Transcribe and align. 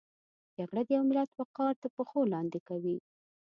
جګړه 0.57 0.81
د 0.85 0.89
یو 0.95 1.03
ملت 1.09 1.29
وقار 1.39 1.73
تر 1.81 1.89
پښو 1.95 2.21
لاندې 2.33 2.59
کوي 2.67 2.97